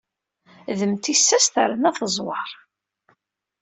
D 0.77 0.79
mm 0.89 0.95
tissas 1.03 1.45
terna 1.53 1.91
teẓwer. 1.97 2.49